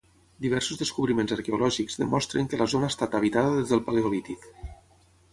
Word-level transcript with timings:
Diversos 0.43 0.77
descobriments 0.83 1.33
arqueològics 1.35 1.97
demostren 2.03 2.49
que 2.53 2.59
la 2.61 2.67
zona 2.73 2.89
ha 2.91 2.93
estat 2.93 3.17
habitada 3.19 3.51
des 3.59 3.75
del 3.75 3.83
paleolític. 3.91 4.49